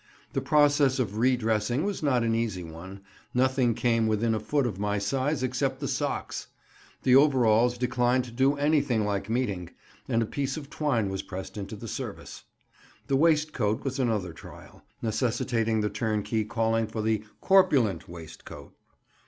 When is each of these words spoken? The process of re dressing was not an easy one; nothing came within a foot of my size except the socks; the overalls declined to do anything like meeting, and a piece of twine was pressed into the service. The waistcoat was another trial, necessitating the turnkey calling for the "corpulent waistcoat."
The 0.33 0.41
process 0.41 0.97
of 0.97 1.17
re 1.19 1.37
dressing 1.37 1.83
was 1.83 2.01
not 2.01 2.23
an 2.23 2.33
easy 2.33 2.63
one; 2.63 3.01
nothing 3.35 3.75
came 3.75 4.07
within 4.07 4.33
a 4.33 4.39
foot 4.39 4.65
of 4.65 4.79
my 4.79 4.97
size 4.97 5.43
except 5.43 5.79
the 5.79 5.87
socks; 5.87 6.47
the 7.03 7.15
overalls 7.15 7.77
declined 7.77 8.23
to 8.23 8.31
do 8.31 8.55
anything 8.55 9.05
like 9.05 9.29
meeting, 9.29 9.69
and 10.09 10.23
a 10.23 10.25
piece 10.25 10.57
of 10.57 10.71
twine 10.71 11.09
was 11.09 11.21
pressed 11.21 11.55
into 11.55 11.75
the 11.75 11.87
service. 11.87 12.43
The 13.05 13.15
waistcoat 13.15 13.83
was 13.83 13.99
another 13.99 14.33
trial, 14.33 14.83
necessitating 15.03 15.81
the 15.81 15.89
turnkey 15.91 16.45
calling 16.45 16.87
for 16.87 17.03
the 17.03 17.23
"corpulent 17.39 18.09
waistcoat." 18.09 18.73